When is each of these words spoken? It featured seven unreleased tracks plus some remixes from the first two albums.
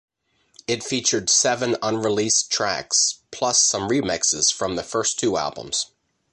It 0.67 0.83
featured 0.83 1.29
seven 1.29 1.77
unreleased 1.83 2.49
tracks 2.51 3.19
plus 3.29 3.61
some 3.61 3.87
remixes 3.87 4.51
from 4.51 4.75
the 4.75 4.81
first 4.81 5.19
two 5.19 5.37
albums. 5.37 5.91